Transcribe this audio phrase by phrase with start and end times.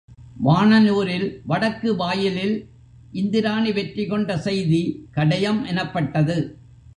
[0.43, 2.55] வாணன் ஊரில் வடக்கு வாயிலில்
[3.11, 4.81] இந்திராணி வெற்றி கொண்ட செய்தி
[5.15, 6.37] கடையம் எனப்பட்டது.